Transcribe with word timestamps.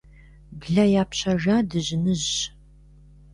Блэ 0.59 0.83
япщэжа 1.01 1.57
дыжьыныжьщ. 1.69 2.35